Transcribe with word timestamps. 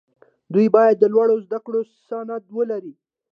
دوی 0.53 0.67
باید 0.75 0.95
د 0.99 1.03
لوړو 1.13 1.35
زدکړو 1.45 1.81
سند 2.07 2.43
ولري. 2.57 2.93